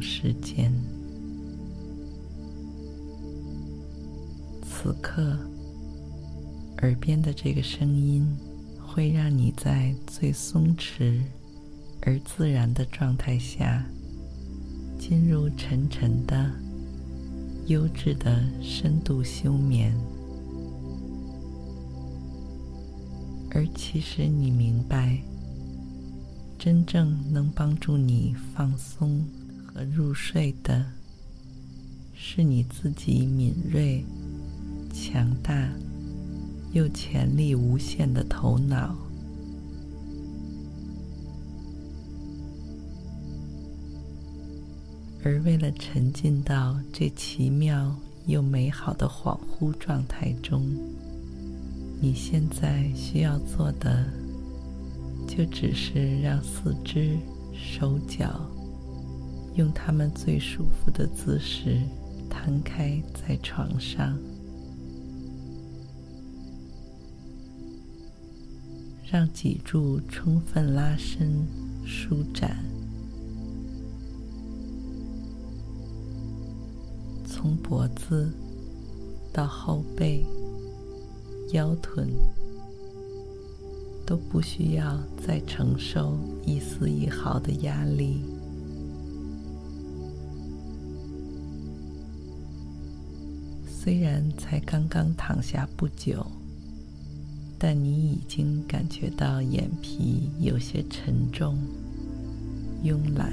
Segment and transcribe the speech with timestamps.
[0.00, 0.72] 时间，
[4.62, 5.38] 此刻
[6.78, 8.26] 耳边的这个声音
[8.80, 11.20] 会让你在最松弛
[12.00, 13.84] 而自然的状态下
[14.98, 16.50] 进入沉沉的、
[17.66, 19.94] 优质的深度休眠。
[23.50, 25.22] 而其实你明白，
[26.58, 29.24] 真正能帮助你放松。
[29.74, 30.84] 和入睡的，
[32.14, 34.04] 是你自己敏锐、
[34.92, 35.68] 强大
[36.72, 38.94] 又潜力无限的头脑。
[45.24, 50.66] 而为了沉浸到这奇妙又美好的恍惚状态中，
[52.00, 54.04] 你现在需要做的，
[55.26, 57.16] 就只是让四肢、
[57.54, 58.51] 手脚。
[59.54, 61.78] 用他们最舒服的姿势
[62.30, 64.18] 摊开在床上，
[69.10, 71.46] 让脊柱充分拉伸、
[71.84, 72.64] 舒展，
[77.26, 78.32] 从脖子
[79.30, 80.24] 到后背、
[81.52, 82.08] 腰臀
[84.06, 88.24] 都不需要再承受一丝一毫的压力。
[93.84, 96.24] 虽然才刚刚躺下不久，
[97.58, 101.58] 但你已经感觉到眼皮有些沉重、
[102.84, 103.32] 慵懒，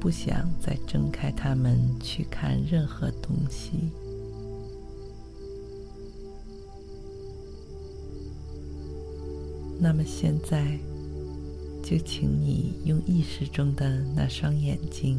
[0.00, 3.88] 不想再睁开它们去看任何东西。
[9.78, 10.76] 那么现在，
[11.84, 15.16] 就请你用意识中的那双眼睛。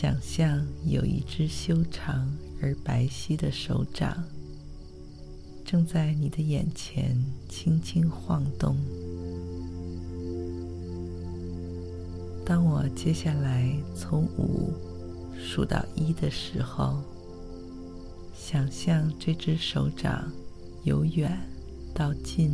[0.00, 2.32] 想象有一只修长
[2.62, 4.22] 而白皙的手掌，
[5.64, 8.76] 正在你的眼前轻轻晃动。
[12.46, 14.72] 当我接下来从五
[15.36, 17.02] 数到一的时候，
[18.32, 20.30] 想象这只手掌
[20.84, 21.36] 由远
[21.92, 22.52] 到近，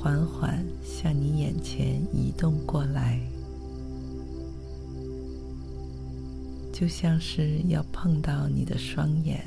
[0.00, 3.20] 缓缓向你眼前移动过来。
[6.78, 9.44] 就像是要碰到你的双眼，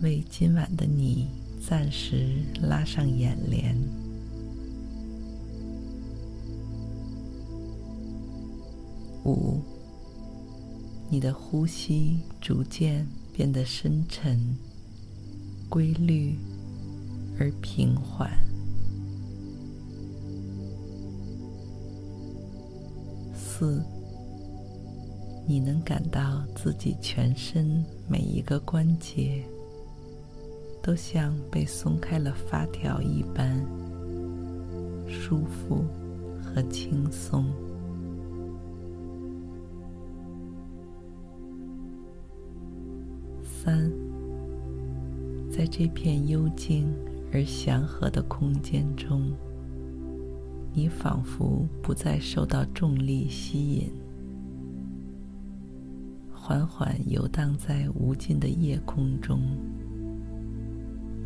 [0.00, 1.28] 为今晚的你
[1.60, 3.76] 暂时拉上眼帘。
[9.26, 9.60] 五，
[11.10, 14.56] 你的呼吸逐渐变得深沉、
[15.68, 16.38] 规律
[17.38, 18.30] 而平缓。
[23.34, 23.84] 四。
[25.46, 29.44] 你能感到自己全身每一个关节
[30.82, 33.54] 都像被松开了发条一般
[35.06, 35.84] 舒服
[36.42, 37.44] 和轻松。
[43.42, 43.90] 三，
[45.50, 46.86] 在这片幽静
[47.32, 49.30] 而祥和的空间中，
[50.72, 54.03] 你仿佛不再受到重力吸引。
[56.46, 59.40] 缓缓游荡在无尽的夜空中，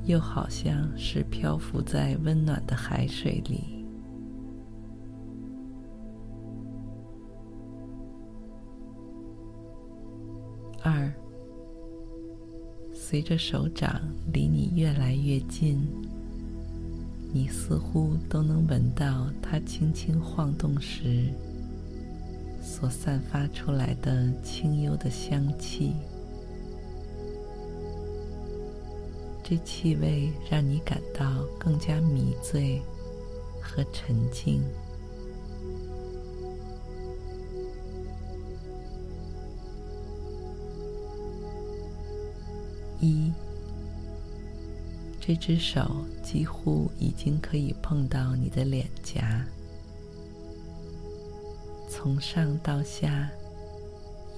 [0.04, 3.84] 又好像是漂浮在温暖的海水里。
[10.84, 11.12] 二，
[12.92, 14.00] 随着手掌
[14.32, 15.80] 离你越来越近，
[17.32, 21.24] 你似乎都能闻到它轻轻晃动时。
[22.68, 25.94] 所散发出来的清幽的香气，
[29.42, 32.80] 这气味让你感到更加迷醉
[33.60, 34.62] 和沉静。
[43.00, 43.32] 一，
[45.18, 49.44] 这只手几乎已经可以碰到你的脸颊，
[52.00, 53.28] 从上到下，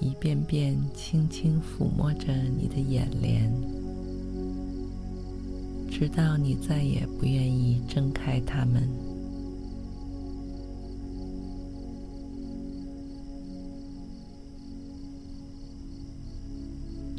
[0.00, 3.52] 一遍遍轻轻抚摸着你的眼帘，
[5.90, 8.88] 直到你再也不愿意睁开它们。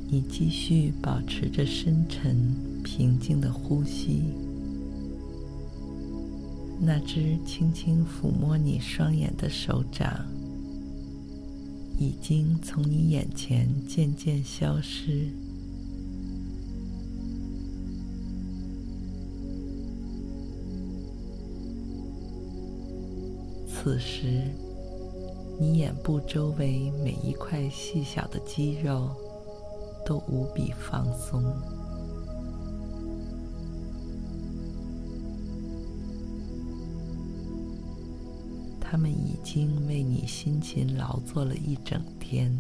[0.10, 2.36] 你继续保持着深沉、
[2.84, 4.24] 平静的呼吸。
[6.84, 10.26] 那只轻轻抚摸你双眼的手掌，
[12.00, 15.30] 已经从你眼前渐渐消失。
[23.68, 24.42] 此时，
[25.60, 29.10] 你眼部周围每一块细小的肌肉，
[30.04, 31.44] 都无比放松，
[38.92, 42.52] 他们已经为你辛勤劳作了一整天，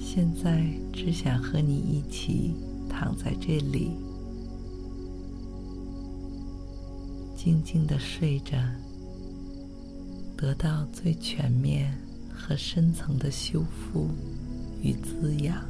[0.00, 2.52] 现在只想和你一起
[2.90, 3.92] 躺在这里，
[7.36, 8.58] 静静的睡着，
[10.36, 11.96] 得到最全面。
[12.34, 14.08] 和深层的修复
[14.82, 15.64] 与滋养，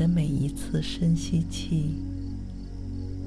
[0.00, 1.94] 的每一次深吸气，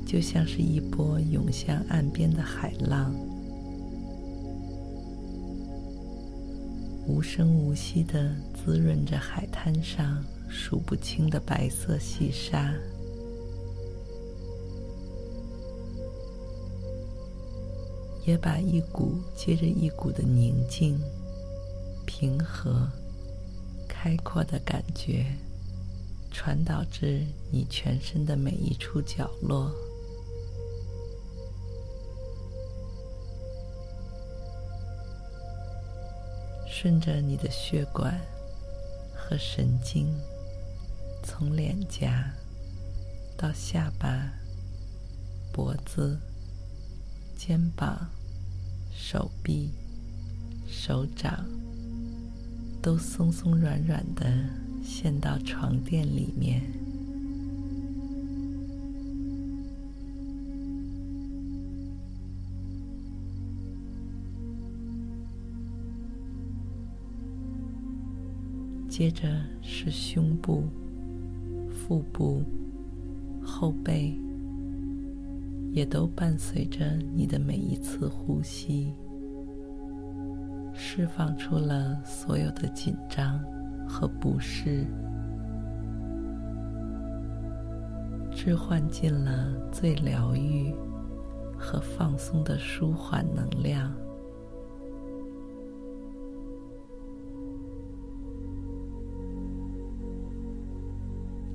[0.07, 3.13] 就像是一波涌向岸边的海浪，
[7.07, 10.23] 无声无息的滋润着海滩上。
[10.55, 12.71] 数不清的白色细沙，
[18.23, 20.99] 也把一股接着一股的宁静、
[22.05, 22.87] 平和、
[23.87, 25.25] 开阔的感觉
[26.33, 29.71] 传导至你全身的每一处角落，
[36.67, 38.19] 顺着你的血管
[39.15, 40.13] 和神经。
[41.23, 42.33] 从脸颊
[43.37, 44.33] 到下巴、
[45.53, 46.19] 脖子、
[47.37, 48.09] 肩膀、
[48.91, 49.71] 手臂、
[50.67, 51.45] 手掌，
[52.81, 54.25] 都松松软软的
[54.83, 56.61] 陷到床垫里面。
[68.87, 69.27] 接着
[69.63, 70.63] 是胸部。
[71.85, 72.41] 腹部、
[73.43, 74.17] 后背，
[75.73, 78.93] 也都伴随着你的每一次呼吸，
[80.73, 83.37] 释放出了所有的紧张
[83.93, 84.87] 和不适，
[88.31, 90.73] 置换进了最疗愈
[91.55, 93.93] 和放松的舒缓能量。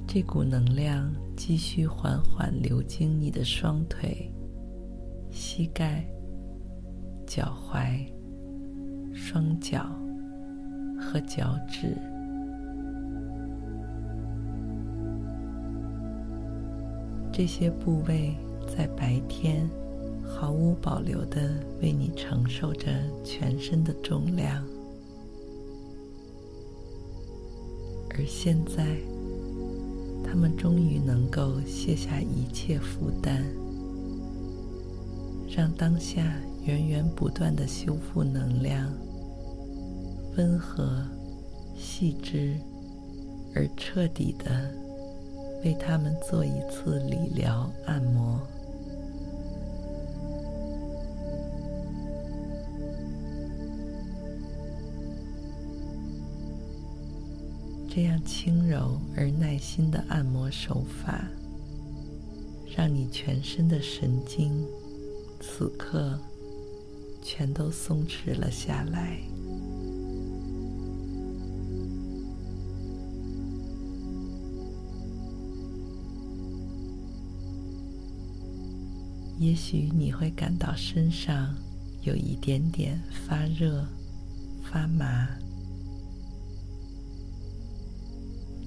[0.06, 4.32] 这股能量继续缓缓流经你的双腿、
[5.28, 6.08] 膝盖、
[7.26, 8.06] 脚踝、
[9.12, 9.84] 双脚
[11.00, 11.96] 和脚趾。
[17.38, 18.34] 这些部位
[18.66, 19.70] 在白天
[20.24, 22.90] 毫无保留地为你承受着
[23.22, 24.66] 全身的重量，
[28.10, 28.84] 而现在。
[30.24, 33.42] 他们终于能够卸下一切负担，
[35.48, 36.34] 让当下
[36.66, 38.92] 源源不断的修复能量，
[40.36, 41.02] 温和、
[41.76, 42.56] 细致
[43.54, 44.70] 而彻底的
[45.64, 48.40] 为他们做一次理疗按摩。
[57.90, 61.24] 这样轻柔而耐心的按摩手法，
[62.76, 64.64] 让你全身的神经
[65.40, 66.16] 此刻
[67.20, 69.18] 全都松弛了下来。
[79.48, 81.56] 也许你会感到身上
[82.02, 83.82] 有一点点发热、
[84.62, 85.26] 发麻。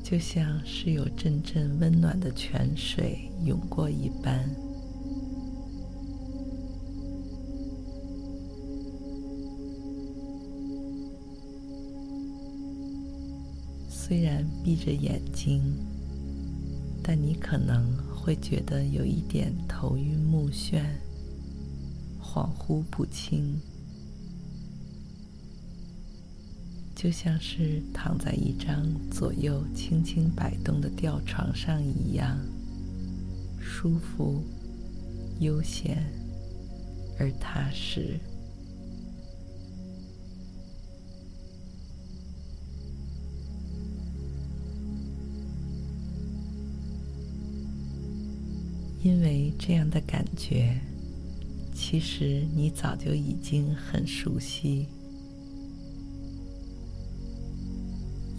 [0.04, 4.50] 就像是有阵阵温暖的泉水涌过一般。
[13.88, 15.62] 虽然闭着眼睛，
[17.04, 17.86] 但你可能
[18.24, 20.84] 会觉得有一点头晕目眩、
[22.22, 23.60] 恍惚不清，
[26.96, 32.38] 就像是躺在一张左右轻轻摆动的吊床上一样，
[33.60, 34.44] 舒服、
[35.40, 35.98] 悠闲
[37.18, 38.20] 而踏实。
[49.64, 50.76] 这样的感觉，
[51.72, 54.88] 其实你早就已经很熟悉，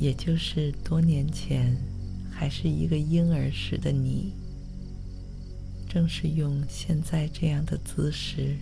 [0.00, 1.76] 也就是多年前
[2.28, 4.32] 还是一个婴儿时的你，
[5.88, 8.56] 正是用现在这样的姿势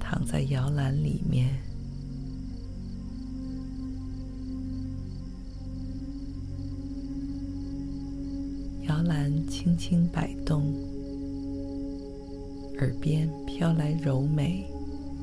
[0.00, 1.60] 躺在摇篮里面。
[8.88, 10.74] 摇篮轻轻摆动，
[12.82, 14.66] 耳边飘来柔美、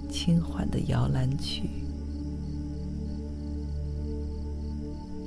[0.10, 1.70] 轻缓的摇篮曲，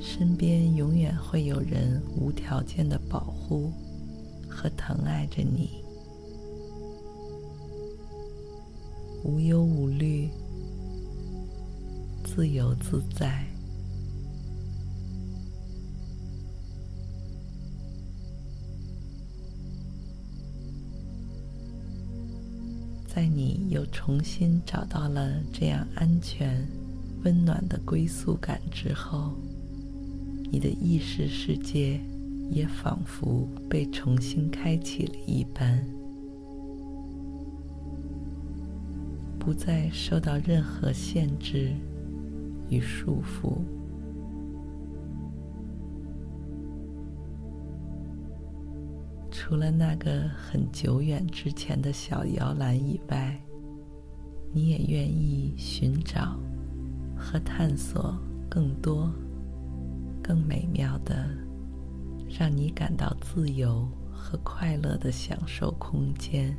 [0.01, 3.71] 身边永远会有人无条件的保护
[4.49, 5.85] 和疼爱着你，
[9.23, 10.31] 无忧无虑，
[12.25, 13.52] 自由自在。
[23.15, 26.67] 在你又重新找到了这样安全、
[27.25, 29.35] 温暖的归宿感之后，
[30.51, 32.01] 你的意识世界
[32.51, 35.85] 也仿佛被重新开启了一般，
[39.39, 41.71] 不再受到任何限制
[42.71, 43.59] 与束缚。
[49.53, 53.39] 除了那个很久远之前的小摇篮以外，
[54.51, 56.41] 你也愿意寻找
[57.15, 58.19] 和探索
[58.49, 59.13] 更多、
[60.23, 61.29] 更美妙的，
[62.31, 66.57] 让你感到自由和快乐的享受空间。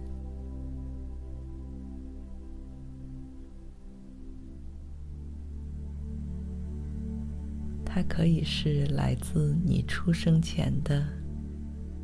[7.83, 11.03] 它可以是来自你出生前的。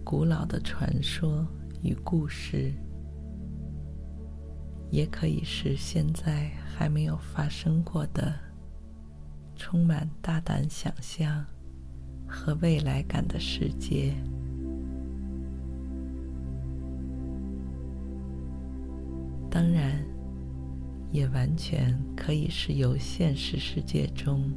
[0.09, 1.45] 古老的传说
[1.83, 2.73] 与故事，
[4.89, 8.33] 也可以是现在还没有发生过的、
[9.55, 11.45] 充满大胆想象
[12.27, 14.15] 和未来感的世界。
[19.47, 20.03] 当然，
[21.11, 24.51] 也完全可以是由现实世界中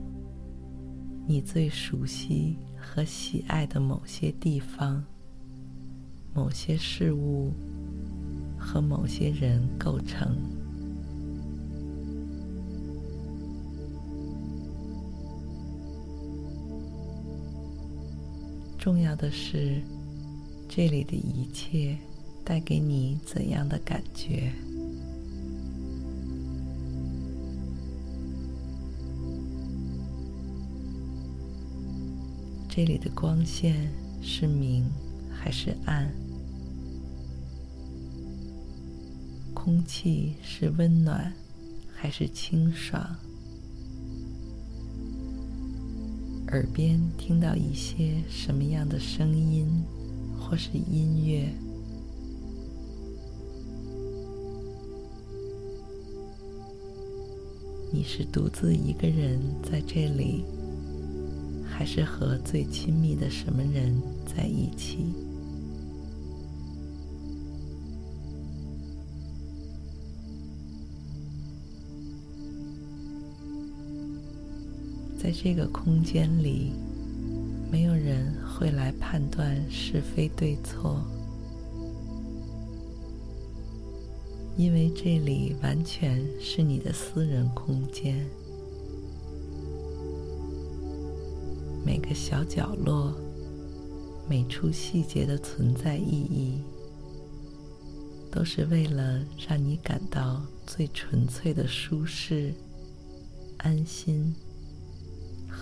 [1.27, 5.05] 你最熟悉和喜爱的某些地方。
[6.35, 7.53] 某些事物
[8.59, 10.37] 和某些人构成。
[18.79, 19.81] 重要的是，
[20.69, 21.97] 这里的一切
[22.45, 24.51] 带给你怎样的感觉？
[32.69, 34.91] 这里的光线是明
[35.43, 36.09] 还是暗？
[39.53, 41.33] 空气是温暖
[41.93, 43.05] 还是清爽？
[46.53, 49.67] 耳边听到一些什么样的声音
[50.39, 51.53] 或是音乐？
[57.93, 60.45] 你是独自一个人在这里，
[61.67, 65.13] 还是和最亲密的什么人在一起？
[75.33, 76.73] 在这个空间里，
[77.71, 81.03] 没有人会来判断是非对错，
[84.59, 88.29] 因为这里完全是你的私人空间。
[91.83, 93.15] 每个小角落，
[94.29, 96.61] 每处细节的存在意义，
[98.31, 102.53] 都是为了让你感到最纯粹的舒适、
[103.57, 104.35] 安心。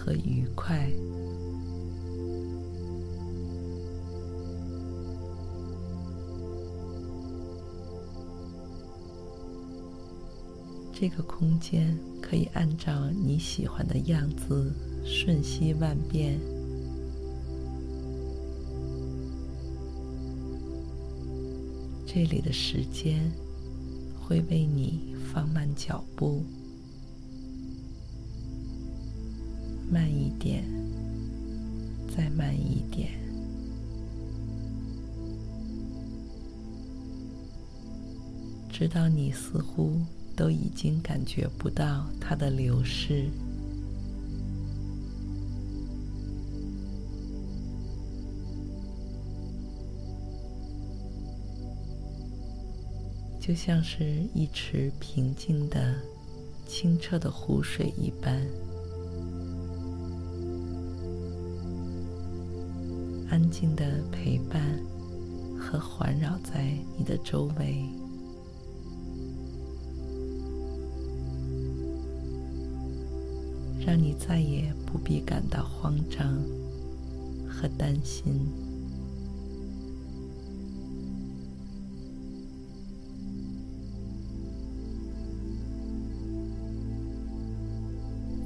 [0.00, 0.90] 和愉快。
[10.90, 14.72] 这个空间可以按照你喜欢的样子
[15.04, 16.40] 瞬息万变。
[22.06, 23.30] 这里的时间
[24.18, 26.42] 会为你放慢脚步。
[29.90, 30.64] 慢一点，
[32.16, 33.08] 再慢一点，
[38.70, 39.96] 直到你似乎
[40.36, 43.28] 都已经感觉不到它的流逝。
[53.40, 55.96] 就像是一池平静的、
[56.68, 58.40] 清澈的湖水一般，
[63.40, 64.78] 安静的陪伴
[65.58, 67.82] 和环绕在你的周围，
[73.86, 76.36] 让你再也不必感到慌张
[77.48, 78.46] 和担心。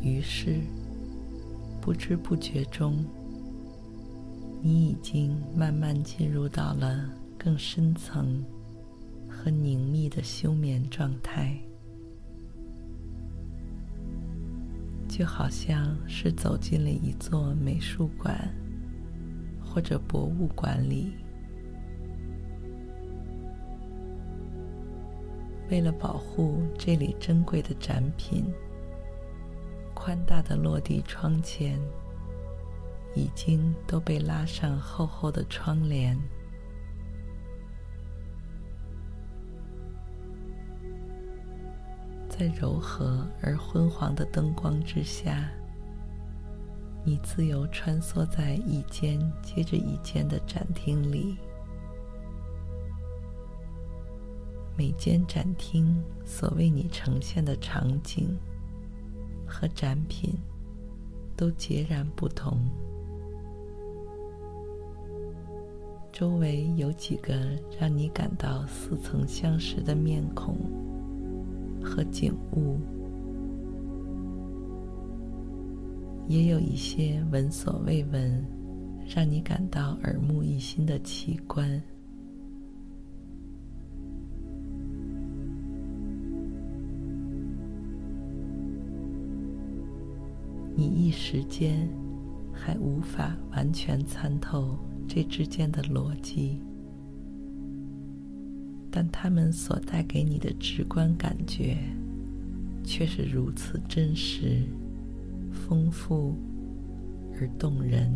[0.00, 0.60] 于是，
[1.80, 3.04] 不知不觉中，
[4.66, 7.06] 你已经慢慢进入到了
[7.36, 8.42] 更深层
[9.28, 11.54] 和凝密的休眠状态，
[15.06, 18.48] 就好像是走进了一座美术馆
[19.62, 21.12] 或者博物馆里。
[25.70, 28.46] 为了保护这里珍贵的展品。
[29.94, 31.78] 宽大的落地窗前，
[33.14, 36.18] 已经都被拉上厚厚的窗帘。
[42.28, 45.48] 在柔和而昏黄的灯光之下，
[47.04, 51.36] 你自由穿梭在一间接着一间的展厅里。
[54.76, 58.36] 每间展厅所为你呈现的场景。
[59.46, 60.34] 和展品
[61.36, 62.58] 都截然不同。
[66.14, 67.34] 周围有几个
[67.76, 70.54] 让你感到似曾相识的面孔
[71.82, 72.78] 和景物，
[76.28, 78.46] 也有一些闻所未闻、
[79.12, 81.82] 让你感到耳目一新的奇观。
[90.76, 91.88] 你一时间
[92.52, 96.58] 还无法完全参透这之间的逻辑，
[98.90, 101.76] 但它们所带给你的直观感觉
[102.82, 104.62] 却是如此真实、
[105.52, 106.34] 丰富
[107.38, 108.14] 而动人。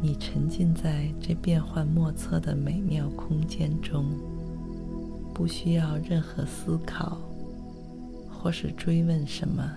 [0.00, 4.06] 你沉浸在这变幻莫测的美妙空间中，
[5.34, 7.18] 不需要任何思考，
[8.40, 9.68] 或是追问什么，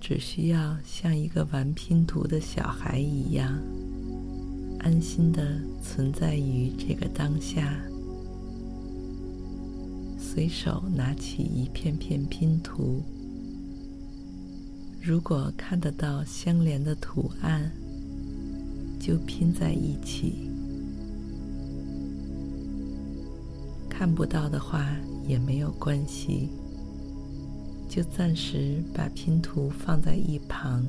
[0.00, 3.58] 只需要像一个玩拼图的小孩一样，
[4.78, 7.76] 安心的存在于这个当下，
[10.16, 13.02] 随手拿起一片片拼图，
[15.02, 17.70] 如果看得到相连的图案，
[19.00, 20.48] 就拼在一起，
[23.90, 26.48] 看不到的话也没有关系，
[27.94, 30.82] 就暂时把拼图放在一旁，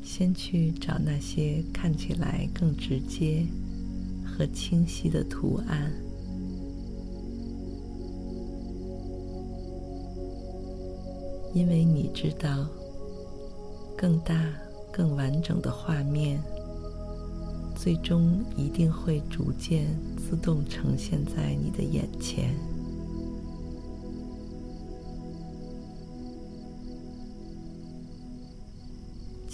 [0.00, 3.44] 先去找那些看起来更直接
[4.24, 5.90] 和清晰的图案，
[11.52, 12.64] 因为你知道，
[13.96, 14.40] 更大。
[14.92, 16.42] 更完整的画面，
[17.76, 19.86] 最终一定会逐渐
[20.16, 22.52] 自动呈现在你的眼前。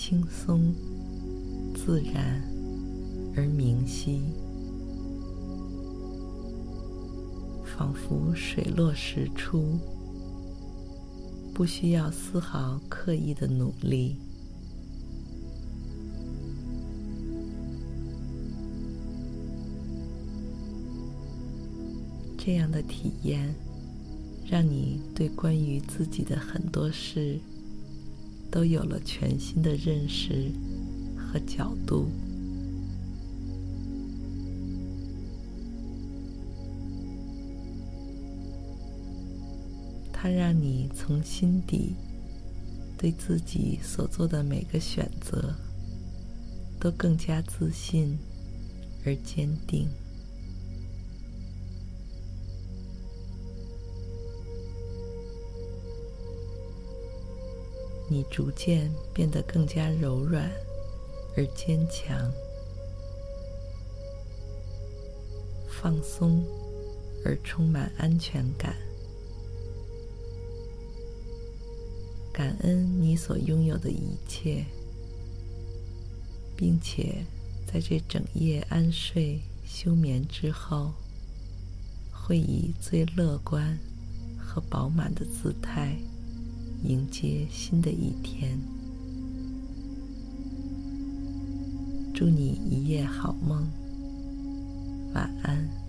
[0.08, 0.72] 轻松、
[1.74, 2.40] 自然
[3.34, 4.22] 而明晰，
[7.64, 9.80] 仿佛水落石出，
[11.52, 14.14] 不需要丝毫刻意的努力。
[22.38, 23.52] 这样的体验，
[24.48, 27.40] 让你对关于自己的很多事
[28.56, 30.50] 都有了全新的认识
[31.14, 32.08] 和角度。
[40.10, 41.94] 它让你从心底
[42.96, 45.54] 对自己所做的每个选择
[46.80, 48.16] 都更加自信
[49.04, 49.86] 而坚定。
[58.16, 60.50] 你逐渐变得更加柔软
[61.36, 62.32] 而坚强，
[65.68, 66.42] 放松
[67.26, 68.74] 而充满安全感。
[72.32, 74.64] 感恩你所拥有的一切，
[76.56, 77.22] 并且
[77.70, 80.94] 在这整夜安睡休眠之后，
[82.10, 83.78] 会以最乐观
[84.38, 85.98] 和饱满的姿态。
[86.84, 88.58] 迎接新的一天，
[92.14, 93.66] 祝你一夜好梦，
[95.14, 95.85] 晚安。